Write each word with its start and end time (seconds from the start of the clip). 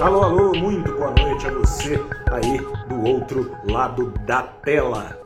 Alô, 0.00 0.22
alô, 0.22 0.52
muito 0.54 0.92
boa 0.92 1.10
noite 1.10 1.44
a 1.48 1.50
você 1.50 1.96
aí 2.30 2.58
do 2.88 3.02
outro 3.02 3.50
lado 3.68 4.12
da 4.24 4.44
tela. 4.44 5.20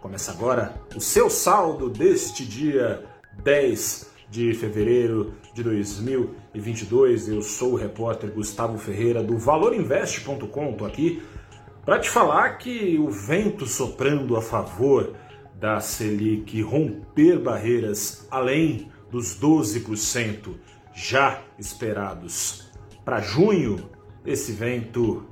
Começa 0.00 0.32
agora 0.32 0.74
o 0.96 1.00
seu 1.00 1.28
saldo 1.28 1.90
deste 1.90 2.42
dia 2.46 3.04
10 3.42 4.10
de 4.30 4.54
fevereiro 4.54 5.34
de 5.52 5.62
2022. 5.62 7.28
Eu 7.28 7.42
sou 7.42 7.72
o 7.72 7.76
repórter 7.76 8.30
Gustavo 8.30 8.78
Ferreira 8.78 9.22
do 9.22 9.36
valorinvest.com. 9.36 10.72
Tô 10.72 10.86
aqui 10.86 11.22
para 11.84 11.98
te 11.98 12.08
falar 12.08 12.56
que 12.56 12.98
o 12.98 13.10
vento 13.10 13.66
soprando 13.66 14.38
a 14.38 14.42
favor 14.42 15.12
da 15.60 15.80
Selic 15.80 16.62
romper 16.62 17.38
barreiras 17.38 18.26
além 18.30 18.90
dos 19.10 19.38
12% 19.38 20.54
já 20.94 21.42
esperados 21.58 22.72
para 23.04 23.20
junho 23.20 23.92
esse 24.26 24.52
vento 24.52 25.24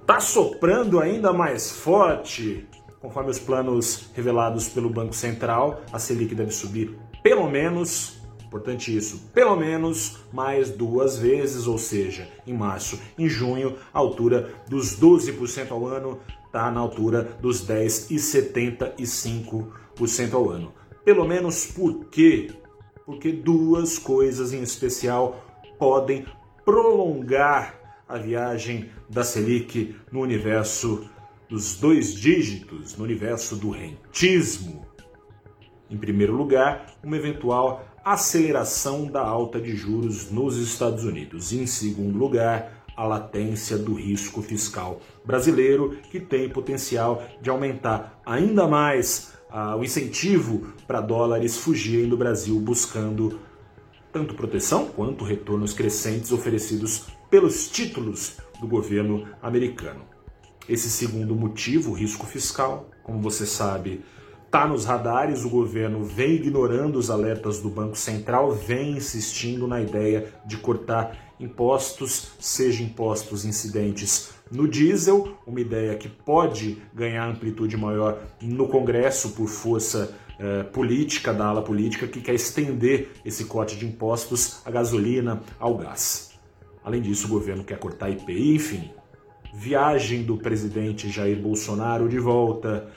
está 0.00 0.20
soprando 0.20 1.00
ainda 1.00 1.32
mais 1.32 1.70
forte. 1.70 2.68
Conforme 3.00 3.30
os 3.30 3.38
planos 3.38 4.10
revelados 4.14 4.68
pelo 4.68 4.88
Banco 4.88 5.14
Central, 5.14 5.82
a 5.92 5.98
Selic 5.98 6.34
deve 6.34 6.52
subir 6.52 6.96
pelo 7.22 7.50
menos, 7.50 8.18
importante 8.46 8.94
isso, 8.94 9.30
pelo 9.32 9.56
menos 9.56 10.18
mais 10.32 10.70
duas 10.70 11.18
vezes, 11.18 11.66
ou 11.66 11.78
seja, 11.78 12.28
em 12.46 12.52
março, 12.52 13.00
em 13.18 13.28
junho, 13.28 13.76
a 13.92 13.98
altura 13.98 14.54
dos 14.68 14.96
12% 14.98 15.70
ao 15.70 15.86
ano 15.86 16.20
está 16.46 16.70
na 16.70 16.80
altura 16.80 17.36
dos 17.40 17.66
10,75% 17.66 20.34
ao 20.34 20.50
ano. 20.50 20.72
Pelo 21.02 21.26
menos 21.26 21.66
por 21.66 22.04
quê? 22.06 22.52
Porque 23.04 23.32
duas 23.32 23.98
coisas 23.98 24.52
em 24.52 24.62
especial 24.62 25.44
podem 25.78 26.24
prolongar 26.64 28.02
a 28.08 28.18
viagem 28.18 28.90
da 29.08 29.24
Selic 29.24 29.96
no 30.10 30.20
universo 30.20 31.08
dos 31.48 31.76
dois 31.76 32.14
dígitos, 32.14 32.96
no 32.96 33.04
universo 33.04 33.56
do 33.56 33.70
rentismo. 33.70 34.86
Em 35.90 35.96
primeiro 35.96 36.34
lugar, 36.34 36.86
uma 37.02 37.16
eventual 37.16 37.84
aceleração 38.04 39.06
da 39.06 39.20
alta 39.20 39.60
de 39.60 39.74
juros 39.74 40.30
nos 40.30 40.56
Estados 40.56 41.04
Unidos. 41.04 41.52
Em 41.52 41.66
segundo 41.66 42.18
lugar, 42.18 42.84
a 42.96 43.04
latência 43.04 43.76
do 43.76 43.94
risco 43.94 44.42
fiscal 44.42 45.00
brasileiro, 45.24 45.98
que 46.10 46.20
tem 46.20 46.48
potencial 46.48 47.22
de 47.40 47.50
aumentar 47.50 48.20
ainda 48.24 48.66
mais 48.66 49.32
ah, 49.50 49.76
o 49.76 49.84
incentivo 49.84 50.72
para 50.86 51.00
dólares 51.00 51.56
fugirem 51.56 52.08
do 52.08 52.16
Brasil 52.16 52.58
buscando 52.60 53.40
tanto 54.14 54.34
proteção 54.34 54.86
quanto 54.86 55.24
retornos 55.24 55.74
crescentes 55.74 56.30
oferecidos 56.30 57.06
pelos 57.28 57.68
títulos 57.68 58.36
do 58.60 58.68
governo 58.68 59.26
americano. 59.42 60.02
Esse 60.68 60.88
segundo 60.88 61.34
motivo, 61.34 61.90
o 61.90 61.94
risco 61.94 62.24
fiscal, 62.24 62.88
como 63.02 63.20
você 63.20 63.44
sabe, 63.44 64.04
está 64.46 64.68
nos 64.68 64.84
radares, 64.84 65.44
o 65.44 65.50
governo 65.50 66.04
vem 66.04 66.36
ignorando 66.36 66.96
os 66.96 67.10
alertas 67.10 67.58
do 67.58 67.68
Banco 67.68 67.96
Central, 67.96 68.52
vem 68.52 68.92
insistindo 68.92 69.66
na 69.66 69.82
ideia 69.82 70.32
de 70.46 70.58
cortar 70.58 71.34
impostos, 71.40 72.34
seja 72.38 72.84
impostos 72.84 73.44
incidentes 73.44 74.30
no 74.48 74.68
diesel, 74.68 75.36
uma 75.44 75.60
ideia 75.60 75.96
que 75.96 76.08
pode 76.08 76.80
ganhar 76.94 77.28
amplitude 77.28 77.76
maior 77.76 78.16
no 78.40 78.68
Congresso 78.68 79.30
por 79.30 79.48
força 79.48 80.14
eh, 80.38 80.62
política, 80.64 81.32
da 81.32 81.46
ala 81.46 81.62
política, 81.62 82.06
que 82.06 82.20
quer 82.20 82.34
estender 82.34 83.10
esse 83.24 83.44
corte 83.44 83.76
de 83.76 83.86
impostos 83.86 84.60
à 84.64 84.70
gasolina, 84.70 85.42
ao 85.58 85.76
gás. 85.76 86.32
Além 86.84 87.00
disso, 87.00 87.26
o 87.26 87.30
governo 87.30 87.64
quer 87.64 87.78
cortar 87.78 88.10
IPI, 88.10 88.54
enfim. 88.54 88.90
Viagem 89.54 90.22
do 90.22 90.36
presidente 90.36 91.08
Jair 91.08 91.40
Bolsonaro 91.40 92.08
de 92.08 92.18
volta 92.18 92.90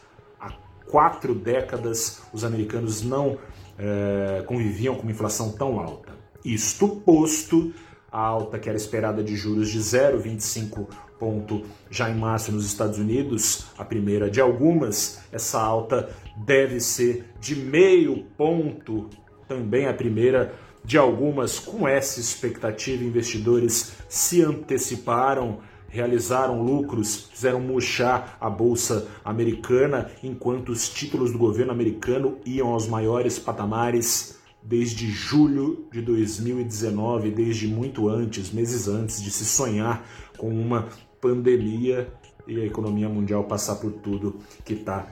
quatro 0.91 1.33
décadas 1.33 2.21
os 2.33 2.43
americanos 2.43 3.01
não 3.01 3.37
é, 3.79 4.43
conviviam 4.45 4.93
com 4.93 5.03
uma 5.03 5.11
inflação 5.11 5.53
tão 5.53 5.79
alta. 5.79 6.11
Isto 6.43 6.87
posto, 6.87 7.73
a 8.11 8.19
alta 8.19 8.59
que 8.59 8.67
era 8.67 8.77
esperada 8.77 9.23
de 9.23 9.35
juros 9.35 9.69
de 9.69 9.79
0,25 9.79 10.87
ponto 11.21 11.61
já 11.87 12.09
em 12.09 12.15
março 12.15 12.51
nos 12.51 12.65
Estados 12.65 12.97
Unidos, 12.97 13.67
a 13.77 13.85
primeira 13.85 14.27
de 14.27 14.41
algumas, 14.41 15.21
essa 15.31 15.61
alta 15.61 16.09
deve 16.35 16.79
ser 16.79 17.25
de 17.39 17.55
meio 17.55 18.23
ponto, 18.35 19.07
também 19.47 19.85
a 19.85 19.93
primeira 19.93 20.51
de 20.83 20.97
algumas, 20.97 21.59
com 21.59 21.87
essa 21.87 22.19
expectativa, 22.19 23.03
investidores 23.03 23.93
se 24.09 24.41
anteciparam 24.41 25.59
realizaram 25.87 26.63
lucros, 26.63 27.29
fizeram 27.33 27.59
murchar 27.59 28.37
a 28.39 28.49
bolsa 28.49 29.07
americana, 29.25 30.09
enquanto 30.23 30.69
os 30.69 30.87
títulos 30.87 31.33
do 31.33 31.37
governo 31.37 31.73
americano 31.73 32.37
iam 32.45 32.69
aos 32.69 32.87
maiores 32.87 33.37
patamares 33.37 34.39
desde 34.63 35.09
julho 35.11 35.85
de 35.91 36.01
2019, 36.01 37.31
desde 37.31 37.67
muito 37.67 38.07
antes, 38.07 38.51
meses 38.51 38.87
antes 38.87 39.21
de 39.21 39.29
se 39.29 39.43
sonhar 39.43 40.05
com 40.37 40.49
uma 40.49 40.87
pandemia 41.21 42.11
e 42.47 42.59
a 42.59 42.65
economia 42.65 43.07
mundial 43.07 43.43
passar 43.43 43.75
por 43.75 43.91
tudo 43.93 44.39
que 44.65 44.73
está 44.73 45.07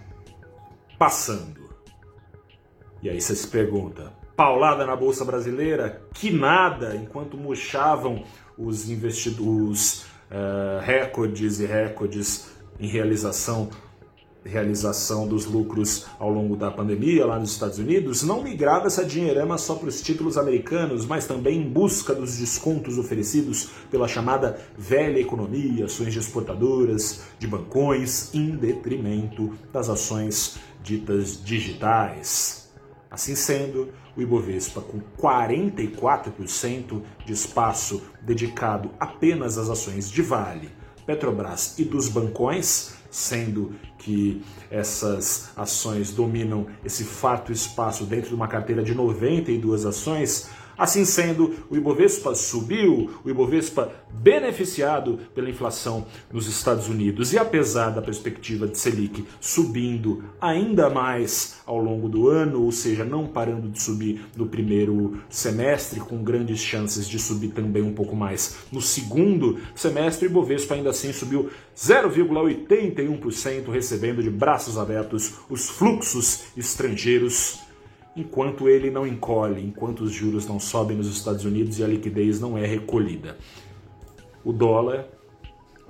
passando. 0.98 1.70
E 3.02 3.10
aí 3.10 3.22
você 3.22 3.36
se 3.36 3.48
pergunta, 3.48 4.12
paulada 4.36 4.86
na 4.86 4.96
bolsa 4.96 5.24
brasileira? 5.24 6.02
Que 6.14 6.32
nada, 6.32 6.96
enquanto 6.96 7.38
murchavam 7.38 8.24
os 8.58 8.90
investidores 8.90 10.06
uh, 10.30 10.82
recordes 10.82 11.60
e 11.60 11.66
recordes 11.66 12.52
em 12.80 12.88
realização 12.88 13.70
realização 14.46 15.28
dos 15.28 15.46
lucros 15.46 16.06
ao 16.18 16.30
longo 16.30 16.56
da 16.56 16.72
pandemia 16.72 17.26
lá 17.26 17.38
nos 17.38 17.52
Estados 17.52 17.78
Unidos, 17.78 18.24
não 18.24 18.42
migrava 18.42 18.88
essa 18.88 19.04
dinheirama 19.04 19.58
só 19.58 19.76
para 19.76 19.90
os 19.90 20.02
títulos 20.02 20.38
americanos, 20.38 21.06
mas 21.06 21.28
também 21.28 21.60
em 21.60 21.70
busca 21.70 22.16
dos 22.16 22.38
descontos 22.38 22.98
oferecidos 22.98 23.70
pela 23.92 24.08
chamada 24.08 24.60
velha 24.78 25.20
economia, 25.20 25.86
ações 25.86 26.14
de 26.14 26.20
exportadoras, 26.20 27.24
de 27.38 27.48
bancões, 27.48 28.34
em 28.34 28.52
detrimento 28.52 29.54
das 29.74 29.90
ações 29.90 30.58
ditas 30.82 31.44
digitais. 31.44 32.70
Assim 33.12 33.36
sendo, 33.36 33.90
o 34.16 34.22
Ibovespa, 34.22 34.82
com 34.82 35.00
44% 35.18 37.02
de 37.26 37.34
espaço 37.34 38.04
dedicado 38.22 38.92
apenas 39.00 39.58
às 39.58 39.70
ações 39.70 40.10
de 40.12 40.22
Vale, 40.22 40.70
Petrobras 41.10 41.74
e 41.80 41.84
dos 41.84 42.08
bancões, 42.08 42.92
sendo 43.10 43.74
que 43.98 44.44
essas 44.70 45.50
ações 45.58 46.12
dominam 46.12 46.68
esse 46.86 47.04
farto 47.04 47.52
espaço 47.52 48.04
dentro 48.04 48.30
de 48.30 48.36
uma 48.36 48.48
carteira 48.48 48.84
de 48.84 48.94
92 48.94 49.88
ações, 49.88 50.52
Assim 50.80 51.04
sendo, 51.04 51.54
o 51.70 51.76
Ibovespa 51.76 52.34
subiu, 52.34 53.10
o 53.26 53.30
Ibovespa 53.30 53.92
beneficiado 54.10 55.20
pela 55.36 55.50
inflação 55.50 56.08
nos 56.32 56.48
Estados 56.48 56.88
Unidos. 56.88 57.34
E 57.34 57.38
apesar 57.38 57.90
da 57.90 58.02
perspectiva 58.02 58.66
de 58.66 58.78
Selic 58.78 59.26
subindo 59.42 60.24
ainda 60.40 60.90
mais 60.90 61.58
ao 61.66 61.78
longo 61.78 62.08
do 62.08 62.30
ano, 62.30 62.64
ou 62.64 62.72
seja, 62.72 63.04
não 63.04 63.28
parando 63.28 63.68
de 63.68 63.82
subir 63.82 64.22
no 64.38 64.46
primeiro 64.48 65.20
semestre, 65.30 66.00
com 66.00 66.24
grandes 66.24 66.60
chances 66.60 67.10
de 67.10 67.20
subir 67.20 67.50
também 67.50 67.84
um 67.84 67.94
pouco 67.94 68.16
mais 68.16 68.60
no 68.72 68.82
segundo 68.82 69.60
semestre, 69.76 70.28
o 70.28 70.30
Ibovespa 70.30 70.76
ainda 70.76 70.92
assim 70.92 71.12
subiu 71.12 71.50
0,81%, 71.76 73.70
recebendo 73.70 74.24
de 74.24 74.30
braços 74.30 74.78
abertos 74.78 75.34
os 75.50 75.68
fluxos 75.70 76.44
estrangeiros 76.56 77.68
enquanto 78.16 78.68
ele 78.68 78.90
não 78.90 79.06
encolhe, 79.06 79.66
enquanto 79.66 80.02
os 80.02 80.12
juros 80.12 80.48
não 80.48 80.60
sobem 80.60 80.98
nos 80.98 81.08
Estados 81.08 81.46
Unidos 81.46 81.80
e 81.80 81.84
a 81.84 81.88
liquidez 81.88 82.40
não 82.40 82.58
é 82.58 82.66
recolhida. 82.66 83.38
O 84.44 84.52
dólar 84.52 85.08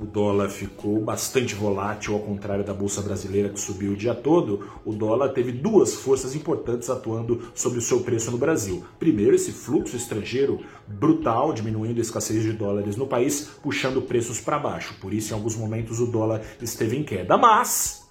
o 0.02 0.06
dólar 0.06 0.48
ficou 0.48 1.02
bastante 1.02 1.54
volátil, 1.54 2.14
ao 2.14 2.22
contrário 2.22 2.64
da 2.64 2.74
Bolsa 2.74 3.02
Brasileira 3.02 3.50
que 3.50 3.60
subiu 3.60 3.92
o 3.92 3.98
dia 3.98 4.16
todo, 4.16 4.66
o 4.86 4.94
dólar 4.94 5.30
teve 5.30 5.52
duas 5.52 5.94
forças 5.94 6.34
importantes 6.34 6.90
atuando 6.90 7.52
sobre 7.54 7.80
o 7.80 7.82
seu 7.82 8.00
preço 8.00 8.32
no 8.32 8.38
Brasil. 8.38 8.82
Primeiro, 8.98 9.36
esse 9.36 9.52
fluxo 9.52 9.98
estrangeiro 9.98 10.62
brutal, 10.88 11.52
diminuindo 11.52 11.98
a 11.98 12.02
escassez 12.02 12.44
de 12.44 12.54
dólares 12.54 12.96
no 12.96 13.08
país, 13.08 13.50
puxando 13.62 14.02
preços 14.02 14.40
para 14.40 14.58
baixo. 14.58 14.96
Por 15.02 15.14
isso, 15.14 15.34
em 15.34 15.36
alguns 15.36 15.58
momentos, 15.58 16.00
o 16.00 16.08
dólar 16.08 16.44
esteve 16.62 16.96
em 16.96 17.04
queda. 17.04 17.38
Mas 17.38 18.08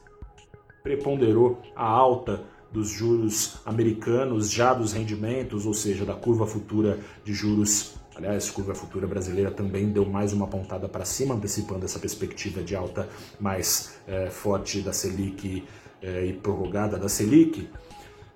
preponderou 0.83 1.59
a 1.75 1.87
alta 1.87 2.45
dos 2.73 2.89
juros 2.89 3.57
americanos, 3.65 4.51
já 4.51 4.75
dos 4.75 4.93
rendimentos, 4.93 5.67
ou 5.67 5.75
seja, 5.75 6.05
da 6.05 6.15
curva 6.15 6.47
futura 6.47 6.99
de 7.25 7.33
juros 7.33 7.99
Aliás, 8.19 8.51
a 8.51 8.53
curva 8.53 8.75
futura 8.75 9.07
brasileira 9.07 9.53
também 9.53 9.91
deu 9.91 10.05
mais 10.05 10.33
uma 10.33 10.49
pontada 10.49 10.89
para 10.89 11.05
cima, 11.05 11.37
antecipando 11.37 11.85
essa 11.85 12.01
perspectiva 12.01 12.61
de 12.61 12.75
alta 12.75 13.09
mais 13.39 14.01
é, 14.09 14.29
forte 14.29 14.81
da 14.81 14.93
Selic 14.93 15.63
é, 16.03 16.27
e 16.27 16.33
prorrogada 16.33 16.99
da 16.99 17.09
Selic. 17.09 17.69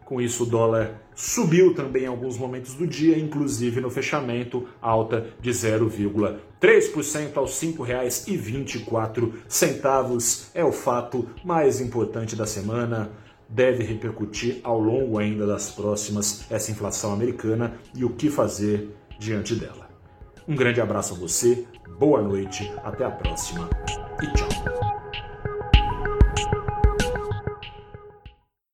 Com 0.05 0.21
isso, 0.21 0.45
o 0.45 0.47
dólar 0.47 1.03
subiu 1.17 1.75
também 1.75 2.05
em 2.05 2.07
alguns 2.07 2.39
momentos 2.39 2.75
do 2.75 2.87
dia, 2.87 3.19
inclusive 3.19 3.81
no 3.81 3.91
fechamento, 3.91 4.69
alta 4.81 5.27
de 5.41 5.51
0,3% 5.51 7.37
aos 7.37 7.61
R$ 7.61 7.73
5,24. 7.73 10.47
É 10.55 10.65
o 10.65 10.71
fato 10.71 11.29
mais 11.45 11.81
importante 11.81 12.37
da 12.37 12.47
semana. 12.47 13.11
Deve 13.53 13.85
repercutir 13.85 14.61
ao 14.65 14.81
longo 14.81 15.19
ainda 15.19 15.47
das 15.47 15.71
próximas 15.71 16.51
essa 16.51 16.71
inflação 16.71 17.13
americana 17.13 17.75
e 17.95 18.03
o 18.03 18.09
que 18.09 18.31
fazer 18.31 18.97
diante 19.19 19.55
dela. 19.55 19.91
Um 20.49 20.57
grande 20.57 20.81
abraço 20.81 21.13
a 21.13 21.19
você, 21.19 21.67
boa 21.99 22.23
noite, 22.23 22.73
até 22.83 23.05
a 23.05 23.11
próxima 23.11 23.69
e 24.23 24.27
tchau. 24.33 24.82